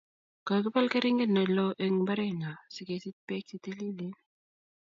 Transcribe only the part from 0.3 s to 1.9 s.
Kokipol keringet ne loo